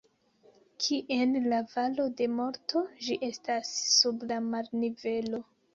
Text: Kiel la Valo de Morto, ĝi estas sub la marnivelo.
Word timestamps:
Kiel 0.85 1.35
la 1.53 1.59
Valo 1.75 2.07
de 2.23 2.29
Morto, 2.39 2.85
ĝi 3.05 3.21
estas 3.31 3.79
sub 4.01 4.29
la 4.33 4.45
marnivelo. 4.53 5.47